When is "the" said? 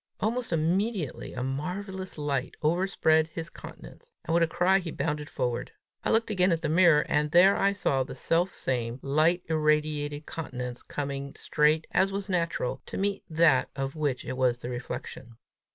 6.63-6.69, 8.03-8.15, 14.57-14.69